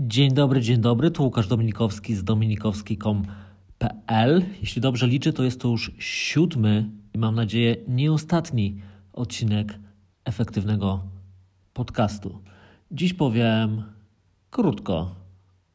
[0.00, 1.10] Dzień dobry, dzień dobry.
[1.10, 4.44] Tu Łukasz Dominikowski z dominikowski.com.pl.
[4.60, 8.80] Jeśli dobrze liczę, to jest to już siódmy i mam nadzieję nie ostatni
[9.12, 9.78] odcinek
[10.24, 11.00] efektywnego
[11.72, 12.38] podcastu.
[12.90, 13.82] Dziś powiem
[14.50, 15.14] krótko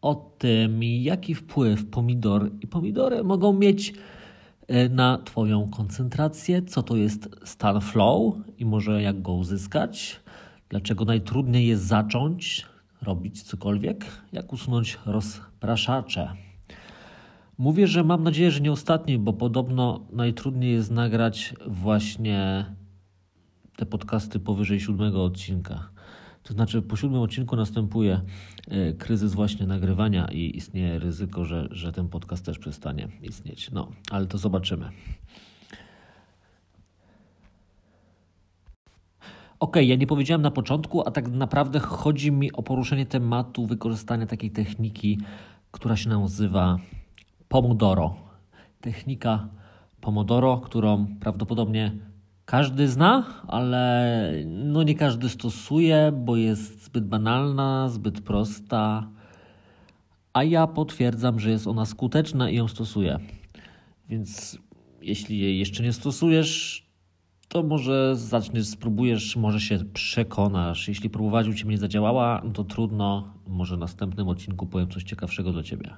[0.01, 3.93] o tym, jaki wpływ pomidor i pomidory mogą mieć
[4.67, 10.19] e, na Twoją koncentrację, co to jest stan flow i może jak go uzyskać,
[10.69, 12.72] dlaczego najtrudniej jest zacząć
[13.03, 16.33] robić cokolwiek, jak usunąć rozpraszacze.
[17.57, 22.65] Mówię, że mam nadzieję, że nie ostatni, bo podobno najtrudniej jest nagrać właśnie
[23.75, 25.89] te podcasty powyżej siódmego odcinka.
[26.43, 28.21] To znaczy, po siódmym odcinku następuje
[28.67, 33.71] e, kryzys właśnie nagrywania i istnieje ryzyko, że, że ten podcast też przestanie istnieć.
[33.71, 34.89] No, ale to zobaczymy.
[39.63, 44.25] Ok, ja nie powiedziałem na początku, a tak naprawdę chodzi mi o poruszenie tematu wykorzystania
[44.25, 45.19] takiej techniki,
[45.71, 46.77] która się nazywa
[47.47, 48.15] Pomodoro.
[48.81, 49.47] Technika
[50.01, 51.91] Pomodoro, którą prawdopodobnie
[52.45, 59.09] każdy zna, ale no nie każdy stosuje, bo jest zbyt banalna, zbyt prosta.
[60.33, 63.19] A ja potwierdzam, że jest ona skuteczna i ją stosuję.
[64.09, 64.57] Więc
[65.01, 66.82] jeśli jej jeszcze nie stosujesz,
[67.53, 70.87] to może zaczniesz, spróbujesz, może się przekonasz.
[70.87, 75.03] Jeśli próbować u Ciebie nie zadziałała, no to trudno, może w następnym odcinku powiem coś
[75.03, 75.89] ciekawszego dla Ciebie.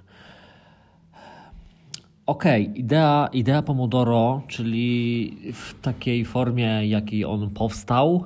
[2.25, 2.43] Ok,
[2.75, 8.25] idea, idea Pomodoro, czyli w takiej formie, jakiej on powstał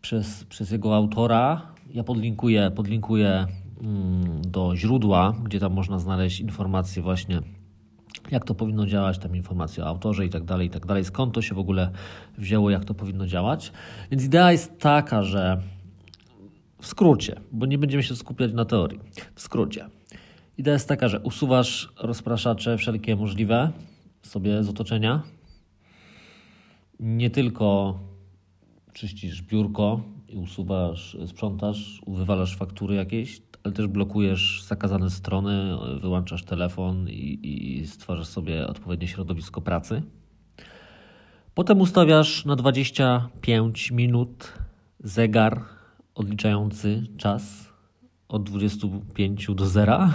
[0.00, 1.62] przez, przez jego autora.
[1.94, 3.46] Ja podlinkuję, podlinkuję
[3.82, 7.40] mm, do źródła, gdzie tam można znaleźć informacje właśnie
[8.30, 11.34] jak to powinno działać, tam informacje o autorze i tak dalej, i tak dalej, skąd
[11.34, 11.90] to się w ogóle
[12.38, 13.72] wzięło, jak to powinno działać.
[14.10, 15.60] Więc idea jest taka, że
[16.80, 19.00] w skrócie, bo nie będziemy się skupiać na teorii,
[19.34, 19.86] w skrócie.
[20.58, 23.72] Idea jest taka, że usuwasz rozpraszacze wszelkie możliwe
[24.22, 25.22] sobie z otoczenia.
[27.00, 27.98] Nie tylko
[28.92, 30.00] czyścisz biurko
[30.34, 38.26] usuwasz, sprzątasz, wywalasz faktury jakieś, ale też blokujesz zakazane strony, wyłączasz telefon i, i stwarzasz
[38.26, 40.02] sobie odpowiednie środowisko pracy.
[41.54, 44.52] Potem ustawiasz na 25 minut
[45.00, 45.64] zegar
[46.14, 47.72] odliczający czas
[48.28, 50.10] od 25 do 0,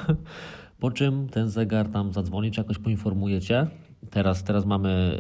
[0.79, 3.67] po czym ten zegar tam zadzwoni, czy jakoś poinformujecie.
[4.09, 5.19] Teraz, teraz mamy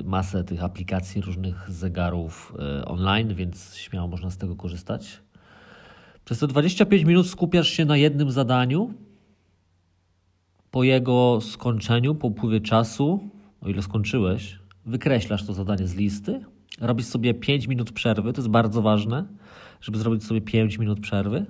[0.00, 5.20] y, masę tych aplikacji, różnych zegarów y, online, więc śmiało można z tego korzystać.
[6.24, 8.94] Przez te 25 minut skupiasz się na jednym zadaniu.
[10.70, 13.30] Po jego skończeniu, po upływie czasu,
[13.60, 16.44] o ile skończyłeś, wykreślasz to zadanie z listy.
[16.80, 19.24] Robisz sobie 5 minut przerwy, to jest bardzo ważne,
[19.80, 21.46] żeby zrobić sobie 5 minut przerwy.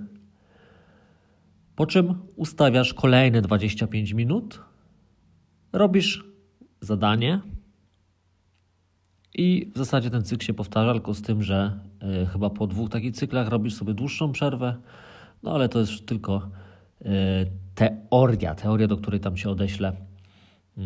[1.75, 4.61] Po czym ustawiasz kolejne 25 minut,
[5.73, 6.28] robisz
[6.81, 7.41] zadanie,
[9.35, 11.79] i w zasadzie ten cykl się powtarza, tylko z tym, że
[12.23, 14.75] y, chyba po dwóch takich cyklach robisz sobie dłuższą przerwę,
[15.43, 16.49] no ale to jest tylko
[17.01, 17.05] y,
[17.75, 20.81] teoria, teoria, do której tam się odeślę y,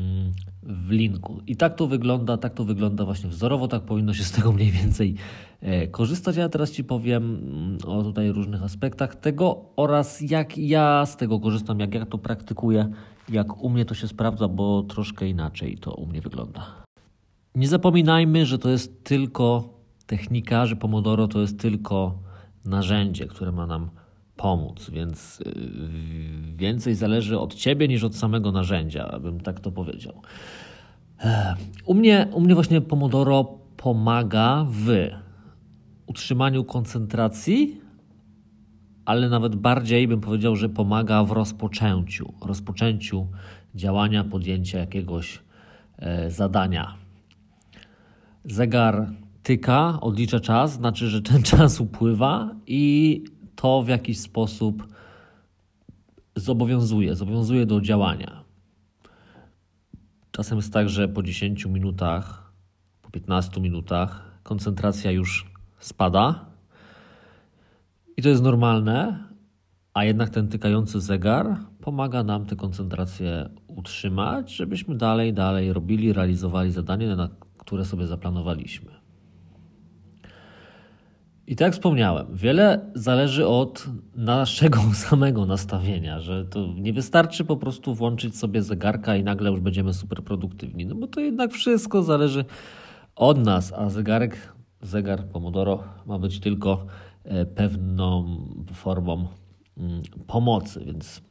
[0.64, 1.42] w linku.
[1.48, 4.72] I tak to wygląda, tak to wygląda właśnie wzorowo, tak powinno się z tego mniej
[4.72, 5.16] więcej
[5.92, 6.36] korzystać.
[6.36, 11.40] Ja teraz Ci powiem mm, o tutaj różnych aspektach tego oraz jak ja z tego
[11.40, 12.90] korzystam, jak ja to praktykuję,
[13.30, 16.66] jak u mnie to się sprawdza, bo troszkę inaczej to u mnie wygląda.
[17.56, 19.70] Nie zapominajmy, że to jest tylko
[20.06, 22.20] technika, że Pomodoro to jest tylko
[22.66, 23.90] narzędzie, które ma nam
[24.36, 25.54] pomóc, więc y,
[26.56, 30.22] więcej zależy od ciebie niż od samego narzędzia, abym tak to powiedział.
[31.86, 33.44] U mnie, u mnie właśnie Pomodoro
[33.78, 35.10] pomaga w
[36.06, 37.82] utrzymaniu koncentracji,
[39.06, 43.28] ale nawet bardziej bym powiedział, że pomaga w rozpoczęciu, rozpoczęciu
[43.76, 45.40] działania, podjęcia jakiegoś
[45.98, 47.04] e, zadania
[48.46, 49.10] zegar
[49.44, 53.24] tyka, odlicza czas, znaczy, że ten czas upływa i
[53.56, 54.88] to w jakiś sposób
[56.36, 58.44] zobowiązuje, zobowiązuje do działania.
[60.32, 62.54] Czasem jest tak, że po 10 minutach,
[63.02, 66.53] po 15 minutach koncentracja już spada
[68.24, 69.20] to jest normalne,
[69.94, 76.72] a jednak ten tykający zegar pomaga nam tę koncentrację utrzymać, żebyśmy dalej, dalej robili, realizowali
[76.72, 78.92] zadanie, na które sobie zaplanowaliśmy.
[81.48, 87.58] I tak jak wspomniałem, wiele zależy od naszego samego nastawienia, że to nie wystarczy po
[87.58, 92.04] prostu włączyć sobie zegarka i nagle już będziemy super produktywni, no bo to jednak wszystko
[92.04, 92.46] zależy
[93.16, 96.86] od nas, a zegarek, zegar Pomodoro ma być tylko
[97.56, 98.38] pewną
[98.74, 99.28] formą
[99.78, 101.22] mm, pomocy, więc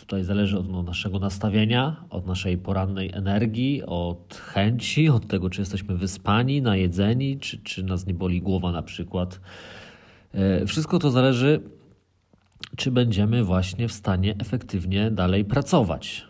[0.00, 5.60] tutaj zależy od no, naszego nastawienia, od naszej porannej energii, od chęci, od tego, czy
[5.60, 9.40] jesteśmy wyspani, najedzeni, czy, czy nas nie boli głowa na przykład.
[10.32, 11.60] E, wszystko to zależy,
[12.76, 16.27] czy będziemy właśnie w stanie efektywnie dalej pracować.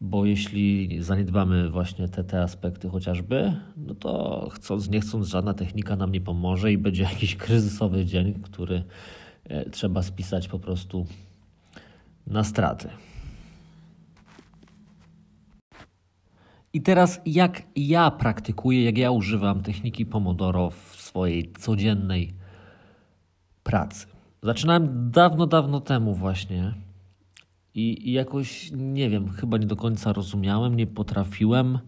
[0.00, 5.96] Bo jeśli zaniedbamy właśnie te, te aspekty chociażby, no to chcąc, nie chcąc, żadna technika
[5.96, 8.84] nam nie pomoże i będzie jakiś kryzysowy dzień, który
[9.44, 11.06] e, trzeba spisać po prostu
[12.26, 12.88] na straty.
[16.72, 22.34] I teraz, jak ja praktykuję, jak ja używam techniki Pomodoro w swojej codziennej
[23.62, 24.06] pracy.
[24.42, 26.74] Zaczynałem dawno, dawno temu właśnie
[27.76, 31.78] i, i jakoś, nie wiem, chyba nie do końca rozumiałem, nie potrafiłem.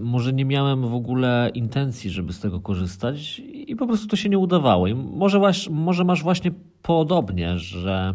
[0.00, 4.28] Może nie miałem w ogóle intencji, żeby z tego korzystać i po prostu to się
[4.28, 4.86] nie udawało.
[4.86, 6.50] I może, może masz właśnie
[6.82, 8.14] podobnie, że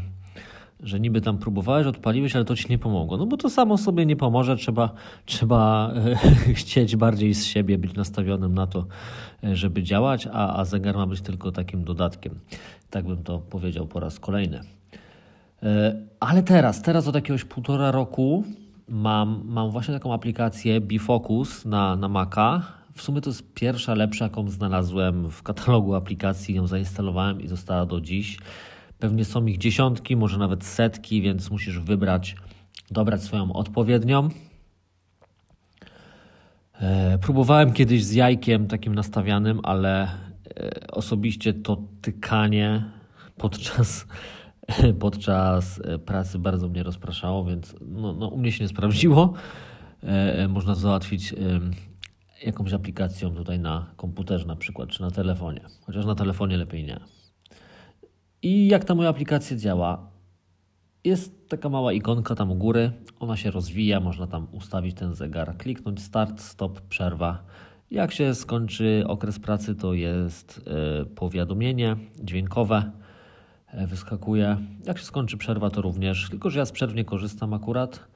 [0.83, 3.17] że niby tam próbowałeś, odpaliłeś, ale to ci nie pomogło.
[3.17, 4.89] No bo to samo sobie nie pomoże, trzeba,
[5.25, 6.15] trzeba e,
[6.59, 8.85] chcieć bardziej z siebie, być nastawionym na to,
[9.43, 12.39] e, żeby działać, a, a zegar ma być tylko takim dodatkiem.
[12.89, 14.74] Tak bym to powiedział po raz kolejny.
[15.63, 18.43] E, ale teraz, teraz od jakiegoś półtora roku
[18.87, 22.61] mam, mam właśnie taką aplikację Bifocus na, na Maca.
[22.93, 26.55] W sumie to jest pierwsza lepsza, jaką znalazłem w katalogu aplikacji.
[26.55, 28.37] Ją zainstalowałem i została do dziś.
[28.99, 32.35] Pewnie są ich dziesiątki, może nawet setki, więc musisz wybrać,
[32.91, 34.29] dobrać swoją odpowiednią.
[36.81, 40.09] E, próbowałem kiedyś z jajkiem takim nastawianym, ale e,
[40.91, 42.83] osobiście to tykanie
[43.37, 44.07] podczas,
[44.99, 49.33] podczas e, pracy bardzo mnie rozpraszało, więc no, no, u mnie się nie sprawdziło.
[50.49, 51.33] Można załatwić
[52.43, 55.61] jakąś aplikacją tutaj na komputerze na przykład, czy na telefonie.
[55.85, 56.99] Chociaż na telefonie lepiej nie.
[58.41, 60.09] I jak ta moja aplikacja działa?
[61.03, 65.57] Jest taka mała ikonka tam u góry, ona się rozwija, można tam ustawić ten zegar,
[65.57, 67.43] kliknąć start, stop, przerwa.
[67.91, 70.61] Jak się skończy okres pracy, to jest
[71.01, 73.04] e, powiadomienie dźwiękowe, e,
[73.87, 74.57] wyskakuje.
[74.85, 78.07] Jak się skończy przerwa, to również, tylko że ja z przerw nie korzystam akurat,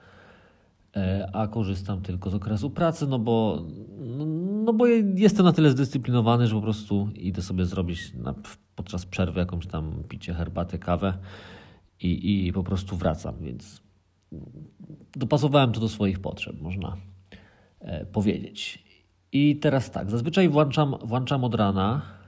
[0.96, 3.66] e, a korzystam tylko z okresu pracy, no bo,
[4.66, 8.34] no, bo jestem na tyle zdyscyplinowany, że po prostu idę sobie zrobić na,
[8.76, 11.14] podczas przerwy jakąś tam picie herbatę, kawę
[12.02, 13.82] i, i po prostu wracam, więc
[15.16, 16.98] dopasowałem to do swoich potrzeb, można
[17.80, 18.90] e, powiedzieć.
[19.32, 22.19] I teraz tak, zazwyczaj włączam, włączam od rana, e,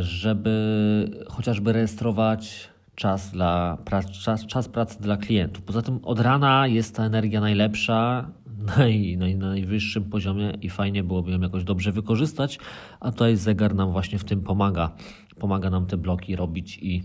[0.00, 3.78] żeby chociażby rejestrować czas, dla,
[4.24, 5.64] czas, czas pracy dla klientów.
[5.64, 8.30] Poza tym od rana jest ta energia najlepsza,
[8.76, 12.58] naj, naj, na najwyższym poziomie i fajnie byłoby ją jakoś dobrze wykorzystać,
[13.00, 14.90] a tutaj zegar nam właśnie w tym pomaga.
[15.38, 17.02] Pomaga nam te bloki robić i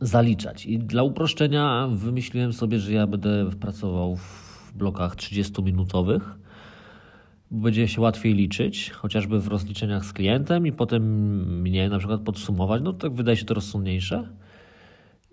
[0.00, 0.66] zaliczać.
[0.66, 6.34] I dla uproszczenia wymyśliłem sobie, że ja będę pracował w blokach 30-minutowych, bo
[7.50, 11.02] będzie się łatwiej liczyć, chociażby w rozliczeniach z klientem i potem
[11.60, 12.82] mnie na przykład podsumować.
[12.84, 14.28] No tak wydaje się to rozsądniejsze.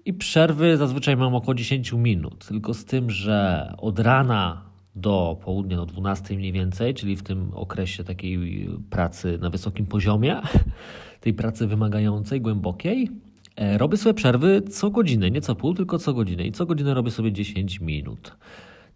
[0.06, 4.62] I przerwy zazwyczaj mam około 10 minut, tylko z tym, że od rana
[4.96, 10.42] do południa, do 12 mniej więcej, czyli w tym okresie takiej pracy na wysokim poziomie,
[11.22, 13.10] tej pracy wymagającej, głębokiej,
[13.56, 16.44] e, robię sobie przerwy co godzinę, nie co pół, tylko co godzinę.
[16.44, 18.38] I co godzinę robię sobie 10 minut.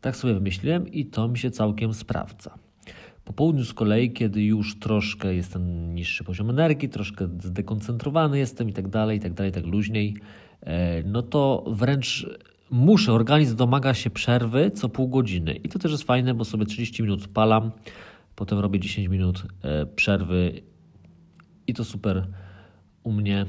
[0.02, 2.71] Tak sobie wymyśliłem i to mi się całkiem sprawdza.
[3.32, 8.70] Po południu z kolei, kiedy już troszkę jest ten niższy poziom energii, troszkę zdekoncentrowany jestem
[8.70, 10.18] i tak dalej, i tak dalej, tak luźniej,
[10.62, 12.26] e, no to wręcz
[12.72, 15.54] muszę, organizm domaga się przerwy co pół godziny.
[15.54, 17.72] I to też jest fajne, bo sobie 30 minut palam,
[18.36, 20.62] potem robię 10 minut e, przerwy
[21.68, 22.28] i to super
[23.04, 23.46] u mnie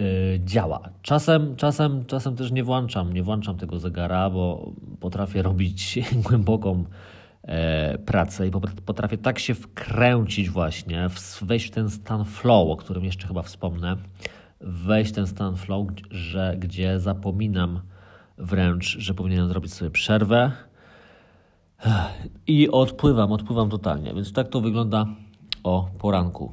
[0.00, 0.02] e,
[0.44, 0.88] działa.
[1.02, 6.84] Czasem, czasem, czasem też nie włączam, nie włączam tego zegara, bo potrafię robić głęboką
[8.06, 8.50] pracę i
[8.86, 11.08] potrafię tak się wkręcić właśnie,
[11.42, 13.96] wejść w ten stan flow, o którym jeszcze chyba wspomnę,
[14.60, 17.80] wejść w ten stan flow, że gdzie zapominam
[18.38, 20.52] wręcz, że powinienem zrobić sobie przerwę
[22.46, 24.14] i odpływam, odpływam totalnie.
[24.14, 25.06] Więc tak to wygląda
[25.64, 26.52] o poranku.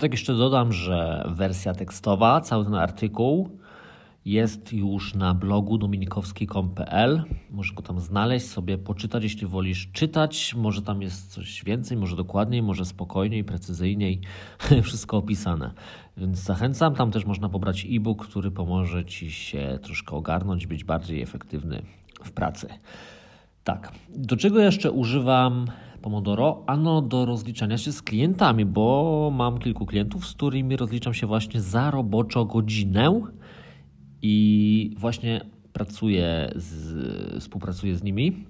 [0.00, 3.58] tak jeszcze dodam, że wersja tekstowa, cały ten artykuł
[4.24, 7.24] jest już na blogu dominikowski.pl.
[7.50, 10.54] Możesz go tam znaleźć, sobie poczytać, jeśli wolisz czytać.
[10.54, 14.20] Może tam jest coś więcej, może dokładniej, może spokojniej, precyzyjniej.
[14.82, 15.70] Wszystko opisane.
[16.16, 16.94] Więc zachęcam.
[16.94, 21.82] Tam też można pobrać e-book, który pomoże Ci się troszkę ogarnąć, być bardziej efektywny
[22.24, 22.68] w pracy.
[23.64, 23.92] Tak.
[24.16, 25.66] Do czego jeszcze używam
[26.04, 26.62] Pomodoro?
[26.66, 31.60] Ano do rozliczania się z klientami, bo mam kilku klientów, z którymi rozliczam się właśnie
[31.60, 33.20] za roboczo godzinę
[34.26, 35.40] i właśnie
[35.72, 38.46] pracuję, z, współpracuję z nimi.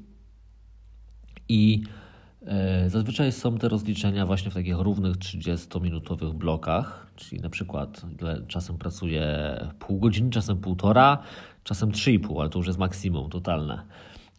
[1.49, 1.83] I
[2.47, 8.03] e, Zazwyczaj są te rozliczenia właśnie w takich równych 30-minutowych blokach, czyli na przykład
[8.49, 9.27] czasem pracuję
[9.79, 11.19] pół godziny, czasem półtora,
[11.65, 13.83] czasem 3,5, ale to już jest maksimum totalne.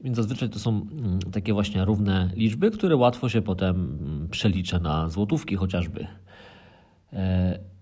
[0.01, 4.79] Więc zazwyczaj to są mm, takie właśnie równe liczby, które łatwo się potem mm, przelicza
[4.79, 6.07] na złotówki chociażby.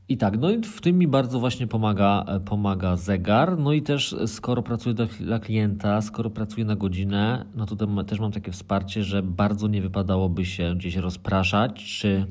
[0.10, 3.58] I tak, no i w tym mi bardzo właśnie pomaga, pomaga zegar.
[3.58, 8.32] No i też skoro pracuję dla klienta, skoro pracuję na godzinę, no to też mam
[8.32, 12.26] takie wsparcie, że bardzo nie wypadałoby się gdzieś rozpraszać, czy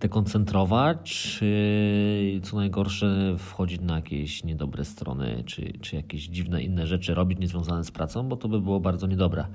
[0.00, 7.14] dekoncentrować, czy co najgorsze wchodzić na jakieś niedobre strony, czy, czy jakieś dziwne inne rzeczy
[7.14, 9.46] robić niezwiązane z pracą, bo to by było bardzo niedobre,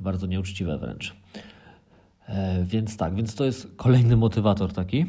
[0.00, 1.14] bardzo nieuczciwe wręcz.
[2.28, 5.06] E, więc tak, więc to jest kolejny motywator taki.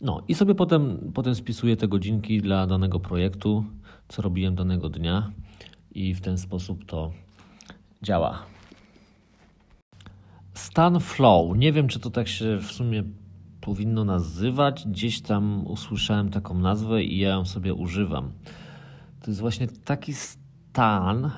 [0.00, 3.64] No i sobie potem, potem spisuję te godzinki dla danego projektu,
[4.08, 5.30] co robiłem danego dnia
[5.90, 7.12] i w ten sposób to
[8.02, 8.42] działa.
[10.54, 11.56] Stan flow.
[11.56, 13.04] Nie wiem, czy to tak się w sumie
[13.60, 14.86] powinno nazywać.
[14.86, 18.32] Gdzieś tam usłyszałem taką nazwę i ja ją sobie używam.
[19.20, 21.30] To jest właśnie taki stan,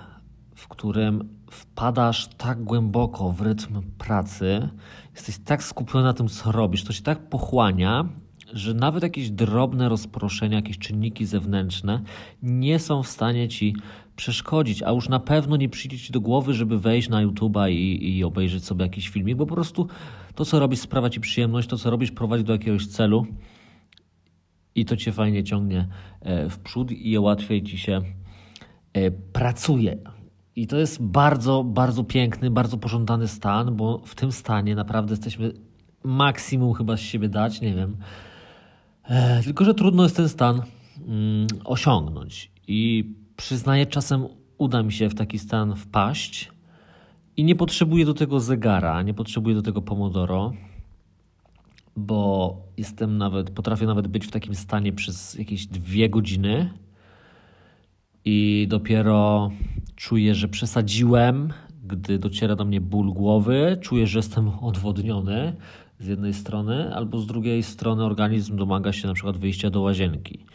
[0.55, 4.69] w którym wpadasz tak głęboko w rytm pracy,
[5.15, 8.09] jesteś tak skupiony na tym, co robisz, to się tak pochłania,
[8.53, 12.01] że nawet jakieś drobne rozproszenia, jakieś czynniki zewnętrzne
[12.43, 13.75] nie są w stanie ci
[14.17, 18.17] przeszkodzić, a już na pewno nie przyjdzie ci do głowy, żeby wejść na YouTube'a i,
[18.19, 19.89] i obejrzeć sobie jakiś filmik, bo po prostu
[20.35, 23.27] to, co robisz, sprawia ci przyjemność, to, co robisz, prowadzi do jakiegoś celu
[24.75, 25.89] i to cię fajnie ciągnie
[26.21, 28.01] e, w przód i łatwiej ci się
[28.93, 29.99] e, pracuje.
[30.57, 35.53] I to jest bardzo, bardzo piękny, bardzo pożądany stan, bo w tym stanie naprawdę jesteśmy
[36.05, 37.97] maksimum chyba z siebie dać, nie wiem.
[39.09, 40.63] E, tylko, że trudno jest ten stan
[41.07, 42.51] mm, osiągnąć.
[42.69, 43.05] I
[43.37, 44.27] przyznaję, czasem
[44.59, 46.53] uda mi się w taki stan wpaść
[47.37, 50.53] i nie potrzebuję do tego zegara, nie potrzebuję do tego pomodoro,
[51.97, 56.71] bo jestem nawet, potrafię nawet być w takim stanie przez jakieś dwie godziny
[58.25, 59.51] i dopiero
[59.97, 61.53] czuję, że przesadziłem,
[61.85, 65.57] gdy dociera do mnie ból głowy, czuję, że jestem odwodniony
[66.01, 70.47] z jednej strony, albo z drugiej strony organizm domaga się na przykład wyjścia do łazienki.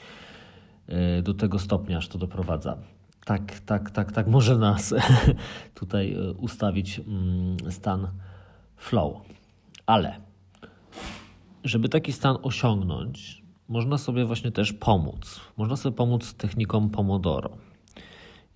[0.87, 2.77] E, do tego stopnia, aż to doprowadza.
[3.25, 4.93] Tak, tak, tak, tak może nas
[5.79, 8.07] tutaj e, ustawić mm, stan
[8.77, 9.13] flow.
[9.85, 10.15] Ale
[11.63, 15.41] żeby taki stan osiągnąć, można sobie właśnie też pomóc.
[15.57, 17.49] Można sobie pomóc techniką Pomodoro.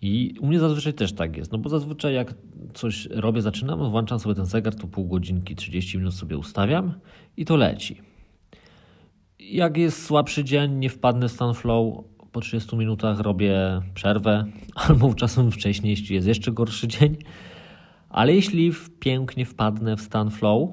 [0.01, 2.33] I u mnie zazwyczaj też tak jest, no bo zazwyczaj jak
[2.73, 6.93] coś robię, zaczynam, włączam sobie ten zegar, to pół godzinki, 30 minut sobie ustawiam
[7.37, 8.01] i to leci.
[9.39, 14.45] Jak jest słabszy dzień, nie wpadnę w stan flow, po 30 minutach robię przerwę,
[14.87, 17.17] albo czasem wcześniej, jeśli jest jeszcze gorszy dzień.
[18.09, 20.69] Ale jeśli pięknie wpadnę w stan flow,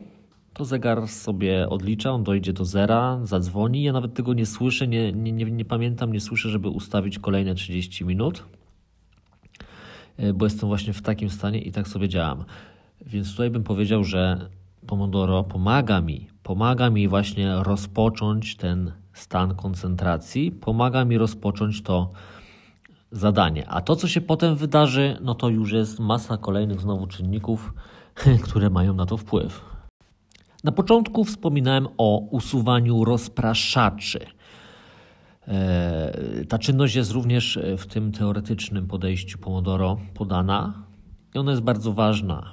[0.52, 3.82] to zegar sobie odlicza, on dojdzie do zera, zadzwoni.
[3.82, 7.54] Ja nawet tego nie słyszę, nie, nie, nie, nie pamiętam, nie słyszę, żeby ustawić kolejne
[7.54, 8.44] 30 minut,
[10.34, 12.44] bo jestem właśnie w takim stanie i tak sobie działam.
[13.06, 14.48] Więc tutaj bym powiedział, że
[14.86, 22.10] Pomodoro pomaga mi, pomaga mi właśnie rozpocząć ten stan koncentracji, pomaga mi rozpocząć to
[23.10, 23.68] zadanie.
[23.68, 27.74] A to, co się potem wydarzy, no to już jest masa kolejnych znowu czynników,
[28.44, 29.64] które mają na to wpływ.
[30.64, 34.26] Na początku wspominałem o usuwaniu rozpraszaczy.
[35.48, 40.84] E, ta czynność jest również w tym teoretycznym podejściu Pomodoro podana
[41.34, 42.52] i ona jest bardzo ważna.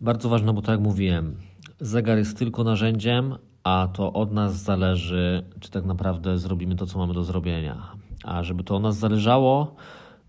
[0.00, 1.36] Bardzo ważna, bo tak jak mówiłem,
[1.80, 6.98] zegar jest tylko narzędziem, a to od nas zależy, czy tak naprawdę zrobimy to, co
[6.98, 7.92] mamy do zrobienia.
[8.24, 9.74] A żeby to od nas zależało,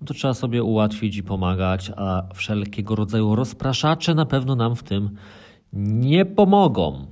[0.01, 4.83] no to trzeba sobie ułatwić i pomagać, a wszelkiego rodzaju rozpraszacze na pewno nam w
[4.83, 5.09] tym
[5.73, 7.07] nie pomogą.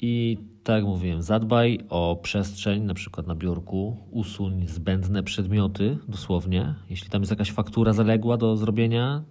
[0.00, 6.74] I tak jak mówiłem, zadbaj o przestrzeń, na przykład na biurku, usuń zbędne przedmioty, dosłownie.
[6.90, 9.22] Jeśli tam jest jakaś faktura zaległa do zrobienia,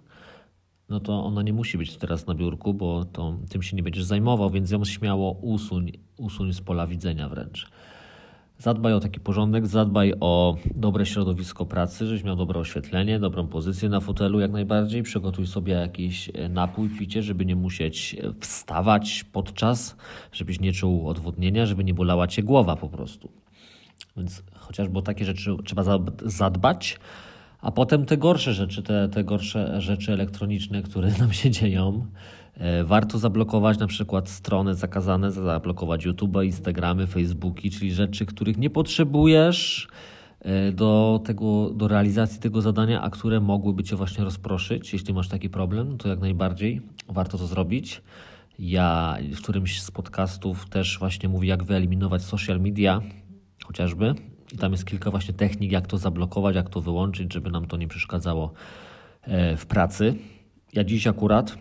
[0.88, 4.04] no to ona nie musi być teraz na biurku, bo to, tym się nie będziesz
[4.04, 7.70] zajmował, więc ją śmiało usuń, usuń z pola widzenia wręcz.
[8.62, 13.88] Zadbaj o taki porządek, zadbaj o dobre środowisko pracy, żebyś miał dobre oświetlenie, dobrą pozycję
[13.88, 15.02] na fotelu jak najbardziej.
[15.02, 19.96] Przygotuj sobie jakiś e, napój, picie, żeby nie musieć e, wstawać podczas,
[20.32, 23.28] żebyś nie czuł odwodnienia, żeby nie bolała cię głowa po prostu.
[24.16, 25.82] Więc chociażby o takie rzeczy trzeba
[26.24, 26.98] zadbać.
[27.62, 32.06] A potem te gorsze rzeczy, te, te gorsze rzeczy elektroniczne, które nam się dzieją,
[32.54, 38.70] e, warto zablokować na przykład strony zakazane, zablokować YouTube, Instagramy, Facebooki, czyli rzeczy, których nie
[38.70, 39.88] potrzebujesz
[40.40, 44.92] e, do, tego, do realizacji tego zadania, a które mogłyby Cię właśnie rozproszyć.
[44.92, 48.02] Jeśli masz taki problem, to jak najbardziej warto to zrobić.
[48.58, 53.00] Ja w którymś z podcastów też właśnie mówię, jak wyeliminować social media,
[53.64, 54.14] chociażby.
[54.52, 57.76] I tam jest kilka właśnie technik, jak to zablokować, jak to wyłączyć, żeby nam to
[57.76, 58.52] nie przeszkadzało
[59.22, 60.14] e, w pracy.
[60.72, 61.58] Ja dziś akurat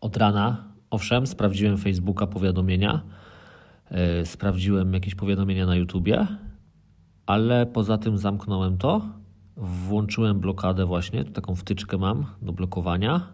[0.00, 3.02] od rana, owszem, sprawdziłem Facebooka powiadomienia,
[3.90, 6.26] e, sprawdziłem jakieś powiadomienia na YouTubie,
[7.26, 9.02] ale poza tym zamknąłem to,
[9.56, 13.32] włączyłem blokadę właśnie, taką wtyczkę mam do blokowania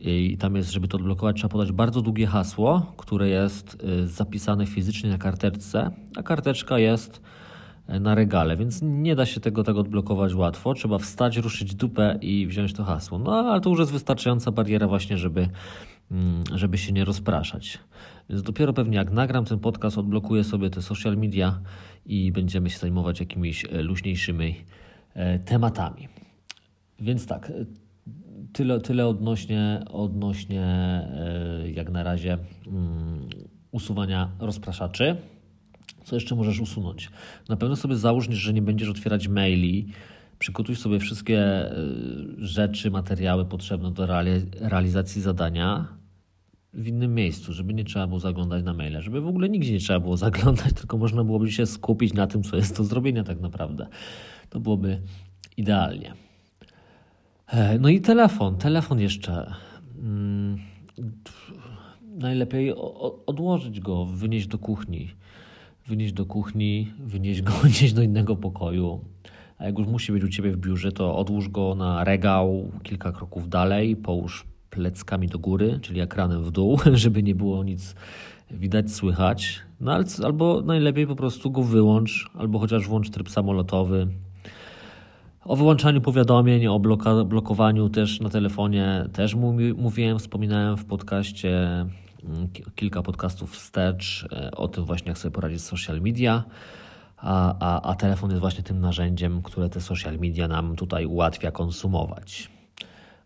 [0.00, 4.66] i tam jest, żeby to odblokować, trzeba podać bardzo długie hasło, które jest y, zapisane
[4.66, 7.20] fizycznie na karteczce, a karteczka jest
[7.88, 10.74] na regale, więc nie da się tego tak odblokować łatwo.
[10.74, 13.18] Trzeba wstać, ruszyć dupę i wziąć to hasło.
[13.18, 15.48] No ale to już jest wystarczająca bariera właśnie, żeby,
[16.10, 17.78] mm, żeby się nie rozpraszać.
[18.30, 21.60] Więc dopiero pewnie jak nagram ten podcast, odblokuję sobie te social media
[22.06, 24.54] i będziemy się zajmować jakimiś y, luźniejszymi
[25.44, 26.08] tematami.
[27.00, 27.52] Więc tak,
[28.52, 33.28] tyle, tyle odnośnie, odnośnie e, jak na razie mm,
[33.70, 35.16] usuwania rozpraszaczy.
[36.04, 37.10] Co jeszcze możesz usunąć?
[37.48, 39.86] Na pewno sobie załóż, że nie będziesz otwierać maili.
[40.38, 41.74] Przygotuj sobie wszystkie e,
[42.38, 44.06] rzeczy, materiały potrzebne do
[44.60, 45.88] realizacji zadania
[46.74, 49.78] w innym miejscu, żeby nie trzeba było zaglądać na maile, żeby w ogóle nigdzie nie
[49.78, 53.40] trzeba było zaglądać, tylko można byłoby się skupić na tym, co jest do zrobienia tak
[53.40, 53.86] naprawdę.
[54.50, 55.00] To byłoby
[55.56, 56.14] idealnie.
[57.46, 59.54] E, no i telefon, telefon jeszcze.
[59.98, 60.58] Mm,
[62.18, 62.74] najlepiej
[63.26, 65.10] odłożyć go, wynieść do kuchni.
[65.86, 69.00] Wynieść do kuchni, wynieść go gdzieś do innego pokoju.
[69.58, 73.12] A jak już musi być u ciebie w biurze, to odłóż go na regał kilka
[73.12, 77.94] kroków dalej, połóż pleckami do góry, czyli ekranem w dół, żeby nie było nic
[78.50, 79.60] widać, słychać.
[79.80, 84.08] No albo najlepiej po prostu go wyłącz, albo chociaż włącz tryb samolotowy,
[85.44, 86.80] o wyłączaniu powiadomień, o
[87.24, 89.34] blokowaniu też na telefonie też
[89.76, 91.86] mówiłem, wspominałem w podcaście
[92.74, 96.44] kilka podcastów wstecz e, o tym właśnie, jak sobie poradzić z social media.
[97.16, 101.50] A, a, a telefon jest właśnie tym narzędziem, które te social media nam tutaj ułatwia
[101.50, 102.50] konsumować,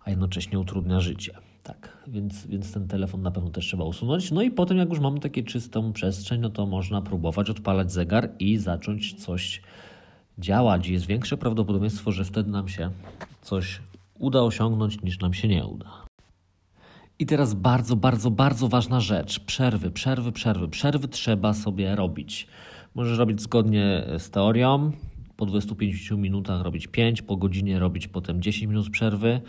[0.04, 1.34] a jednocześnie utrudnia życie.
[1.62, 4.32] Tak, więc, więc ten telefon na pewno też trzeba usunąć.
[4.32, 8.28] No i potem, jak już mamy takie czystą przestrzeń, no to można próbować odpalać zegar
[8.38, 9.62] i zacząć coś
[10.38, 12.90] działać, jest większe prawdopodobieństwo, że wtedy nam się
[13.42, 13.80] coś
[14.18, 16.05] uda osiągnąć, niż nam się nie uda.
[17.18, 19.40] I teraz bardzo, bardzo, bardzo ważna rzecz.
[19.40, 20.68] Przerwy, przerwy, przerwy.
[20.68, 22.46] Przerwy trzeba sobie robić.
[22.94, 24.92] Możesz robić zgodnie z teorią.
[25.36, 29.40] Po 25 minutach robić 5, po godzinie robić potem 10 minut przerwy.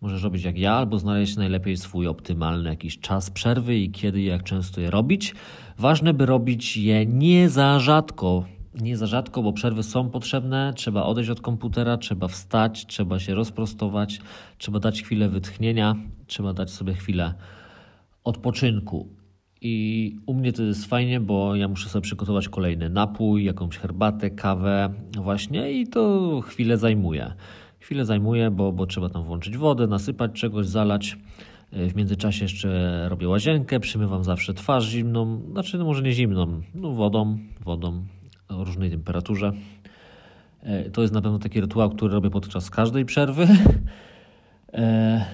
[0.00, 4.24] Możesz robić jak ja, albo znaleźć najlepiej swój optymalny jakiś czas przerwy i kiedy i
[4.24, 5.34] jak często je robić.
[5.78, 8.44] Ważne, by robić je nie za rzadko,
[8.80, 10.72] nie za rzadko, bo przerwy są potrzebne.
[10.76, 14.20] Trzeba odejść od komputera, trzeba wstać, trzeba się rozprostować,
[14.58, 17.34] trzeba dać chwilę wytchnienia, trzeba dać sobie chwilę
[18.24, 19.08] odpoczynku.
[19.60, 24.30] I u mnie to jest fajnie, bo ja muszę sobie przygotować kolejny napój, jakąś herbatę,
[24.30, 27.32] kawę, właśnie, i to chwilę zajmuje.
[27.80, 31.16] Chwilę zajmuje, bo, bo trzeba tam włączyć wodę, nasypać czegoś, zalać.
[31.72, 36.90] W międzyczasie jeszcze robię łazienkę, przymywam zawsze twarz zimną, znaczy no może nie zimną, no
[36.90, 38.04] wodą, wodą,
[38.56, 39.52] o różnej temperaturze.
[40.62, 43.48] E, to jest na pewno taki rytuał, który robię podczas każdej przerwy.
[44.74, 45.24] E,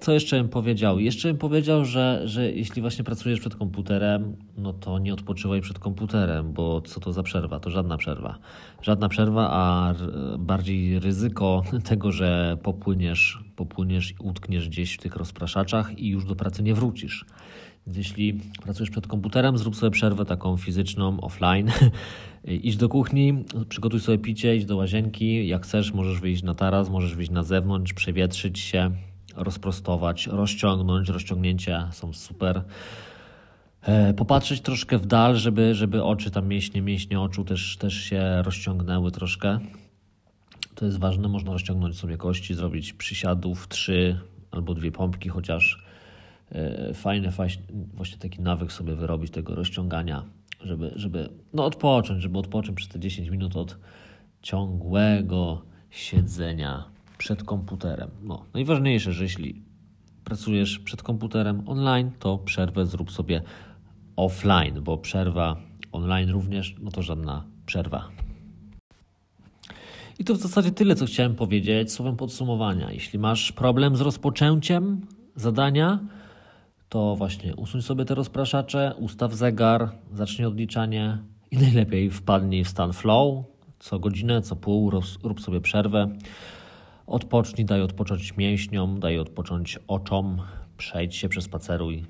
[0.00, 0.98] co jeszcze bym powiedział?
[0.98, 5.78] Jeszcze bym powiedział, że, że jeśli właśnie pracujesz przed komputerem, no to nie odpoczywaj przed
[5.78, 7.60] komputerem, bo co to za przerwa?
[7.60, 8.38] To żadna przerwa.
[8.82, 9.94] Żadna przerwa, a
[10.38, 16.36] bardziej ryzyko tego, że popłyniesz, popłyniesz i utkniesz gdzieś w tych rozpraszaczach i już do
[16.36, 17.24] pracy nie wrócisz.
[17.96, 21.70] Jeśli pracujesz przed komputerem, zrób sobie przerwę taką fizyczną, offline.
[22.44, 25.48] idź do kuchni, przygotuj sobie picie, idź do łazienki.
[25.48, 28.90] Jak chcesz, możesz wyjść na taras, możesz wyjść na zewnątrz, przewietrzyć się,
[29.36, 31.08] rozprostować, rozciągnąć.
[31.08, 32.62] Rozciągnięcia są super.
[33.82, 38.42] E, popatrzeć troszkę w dal, żeby, żeby oczy, tam mięśnie, mięśnie oczu też, też się
[38.42, 39.58] rozciągnęły troszkę.
[40.74, 44.20] To jest ważne, można rozciągnąć sobie kości, zrobić przysiadów, trzy
[44.50, 45.87] albo dwie pompki chociaż
[46.52, 47.30] E, fajny
[47.94, 50.24] właśnie taki nawyk sobie wyrobić tego rozciągania,
[50.60, 53.78] żeby, żeby no odpocząć, żeby odpocząć przez te 10 minut od
[54.42, 56.84] ciągłego siedzenia
[57.18, 58.10] przed komputerem.
[58.22, 59.62] No, najważniejsze, że jeśli
[60.24, 63.42] pracujesz przed komputerem online, to przerwę zrób sobie
[64.16, 65.56] offline, bo przerwa
[65.92, 68.08] online również, no to żadna przerwa.
[70.18, 72.92] I to w zasadzie tyle, co chciałem powiedzieć słowem podsumowania.
[72.92, 75.00] Jeśli masz problem z rozpoczęciem
[75.36, 75.98] zadania,
[76.88, 81.18] to właśnie usuń sobie te rozpraszacze, ustaw zegar, zacznij odliczanie
[81.50, 83.44] i najlepiej wpadnij w stan flow.
[83.78, 84.90] Co godzinę, co pół
[85.22, 86.08] rób sobie przerwę.
[87.06, 90.42] Odpocznij, daj odpocząć mięśniom, daj odpocząć oczom,
[90.76, 92.04] przejdź się, przespaceruj.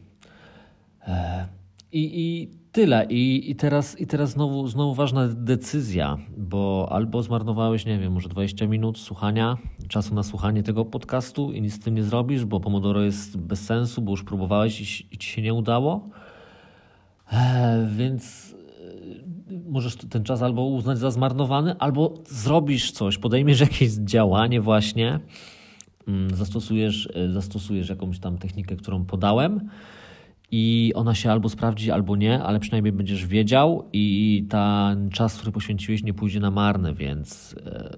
[1.06, 1.46] E,
[1.92, 3.06] I, i tyle.
[3.10, 8.28] I, i, teraz, i teraz znowu, znowu ważna decyzja, bo albo zmarnowałeś, nie wiem, może
[8.28, 12.60] 20 minut słuchania, czasu na słuchanie tego podcastu i nic z tym nie zrobisz, bo
[12.60, 16.08] Pomodoro jest bez sensu, bo już próbowałeś i, i ci się nie udało.
[17.32, 18.54] E, więc
[19.50, 25.20] e, możesz ten czas albo uznać za zmarnowany, albo zrobisz coś, podejmiesz jakieś działanie właśnie,
[26.08, 29.68] mm, zastosujesz, e, zastosujesz jakąś tam technikę, którą podałem
[30.50, 35.52] i ona się albo sprawdzi, albo nie, ale przynajmniej będziesz wiedział i ten czas, który
[35.52, 37.96] poświęciłeś, nie pójdzie na marne, więc e,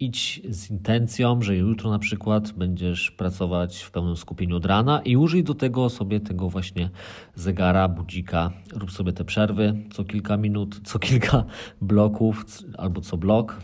[0.00, 5.16] idź z intencją, że jutro na przykład będziesz pracować w pełnym skupieniu od rana i
[5.16, 6.90] użyj do tego sobie tego właśnie
[7.34, 8.50] zegara, budzika.
[8.72, 11.44] Rób sobie te przerwy co kilka minut, co kilka
[11.80, 12.44] bloków
[12.78, 13.60] albo co blok,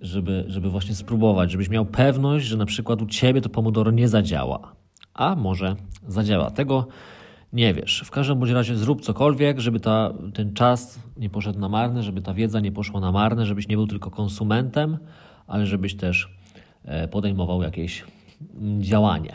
[0.00, 4.08] żeby, żeby właśnie spróbować, żebyś miał pewność, że na przykład u Ciebie to Pomodoro nie
[4.08, 4.79] zadziała
[5.14, 5.76] a może
[6.08, 6.50] zadziała.
[6.50, 6.86] Tego
[7.52, 8.02] nie wiesz.
[8.06, 12.22] W każdym bądź razie zrób cokolwiek, żeby ta, ten czas nie poszedł na marne, żeby
[12.22, 14.98] ta wiedza nie poszła na marne, żebyś nie był tylko konsumentem,
[15.46, 16.36] ale żebyś też
[16.84, 18.04] e, podejmował jakieś
[18.78, 19.34] działanie.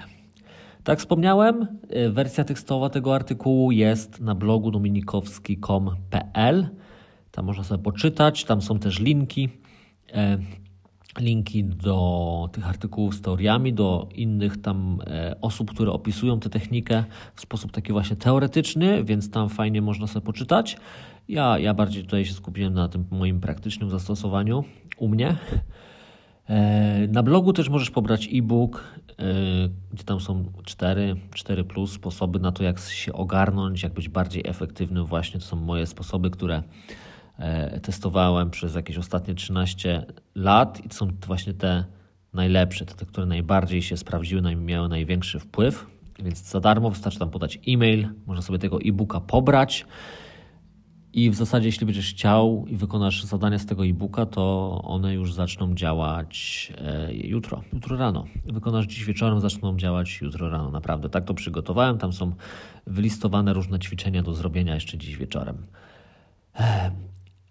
[0.83, 6.67] Tak wspomniałem, e, wersja tekstowa tego artykułu jest na blogu dominikowski.com.pl.
[7.31, 9.49] Tam można sobie poczytać, tam są też linki.
[11.19, 17.03] Linki do tych artykułów z teoriami, do innych tam e, osób, które opisują tę technikę
[17.35, 20.77] w sposób taki właśnie teoretyczny, więc tam fajnie można sobie poczytać.
[21.29, 24.63] Ja, ja bardziej tutaj się skupiłem na tym moim praktycznym zastosowaniu
[24.97, 25.35] u mnie.
[26.49, 28.83] E, na blogu też możesz pobrać e-book,
[29.19, 29.23] e,
[29.93, 34.43] gdzie tam są cztery, cztery plus sposoby na to, jak się ogarnąć, jak być bardziej
[34.45, 35.05] efektywnym.
[35.05, 36.63] Właśnie to są moje sposoby, które
[37.81, 41.85] testowałem przez jakieś ostatnie 13 lat i to są właśnie te
[42.33, 45.87] najlepsze, te, które najbardziej się sprawdziły, miały największy wpływ.
[46.19, 49.85] Więc za darmo wystarczy tam podać e-mail, można sobie tego e-booka pobrać.
[51.13, 55.33] I w zasadzie, jeśli będziesz chciał i wykonasz zadania z tego e-booka, to one już
[55.33, 58.25] zaczną działać e, jutro, jutro rano.
[58.45, 60.71] Wykonasz dziś wieczorem, zaczną działać jutro rano.
[60.71, 61.97] Naprawdę, tak to przygotowałem.
[61.97, 62.33] Tam są
[62.87, 65.57] wylistowane różne ćwiczenia do zrobienia jeszcze dziś wieczorem.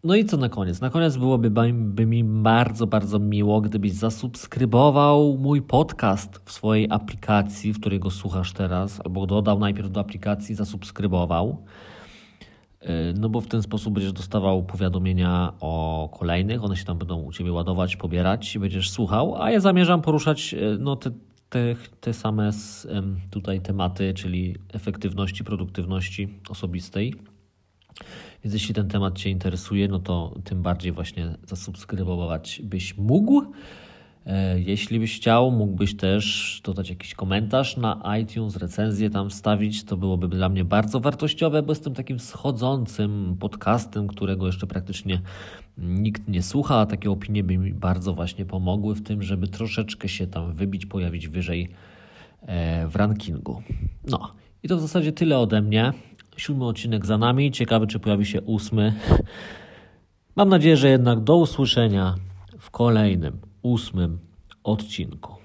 [0.04, 0.80] No i co na koniec?
[0.80, 7.72] Na koniec byłoby by mi bardzo, bardzo miło, gdybyś zasubskrybował mój podcast w swojej aplikacji,
[7.72, 11.64] w której go słuchasz teraz, albo dodał najpierw do aplikacji, zasubskrybował.
[12.82, 12.86] Y,
[13.18, 17.32] no bo w ten sposób będziesz dostawał powiadomienia o kolejnych, one się tam będą u
[17.32, 21.10] Ciebie ładować, pobierać i będziesz słuchał, a ja zamierzam poruszać y, no, te,
[21.48, 22.50] te, te same
[23.30, 27.14] tutaj tematy, czyli efektywności, produktywności osobistej
[28.44, 33.42] więc jeśli ten temat Cię interesuje, no to tym bardziej właśnie zasubskrybować byś mógł.
[34.26, 39.85] E, jeśli byś chciał, mógłbyś też dodać jakiś komentarz na iTunes, recenzję tam wstawić.
[39.85, 45.20] To byłoby dla mnie bardzo wartościowe, bo jestem takim schodzącym podcastem, którego jeszcze praktycznie
[45.78, 50.09] nikt nie słucha, a takie opinie by mi bardzo właśnie pomogły w tym, żeby troszeczkę
[50.09, 51.68] się tam wybić, pojawić wyżej
[52.42, 53.62] e, w rankingu.
[54.09, 54.30] No
[54.62, 55.92] i to w zasadzie tyle ode mnie.
[56.36, 57.52] Siódmy odcinek za nami.
[57.52, 58.94] Ciekawy, czy pojawi się ósmy.
[60.36, 62.14] Mam nadzieję, że jednak do usłyszenia
[62.58, 64.18] w kolejnym, ósmym
[64.64, 65.43] odcinku.